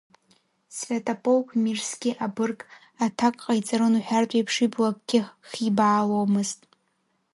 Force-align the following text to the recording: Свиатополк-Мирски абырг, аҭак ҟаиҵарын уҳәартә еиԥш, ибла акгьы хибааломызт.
Свиатополк-Мирски 0.77 2.11
абырг, 2.25 2.59
аҭак 3.05 3.35
ҟаиҵарын 3.43 3.93
уҳәартә 3.97 4.35
еиԥш, 4.37 4.55
ибла 4.65 4.87
акгьы 4.91 5.21
хибааломызт. 5.49 6.59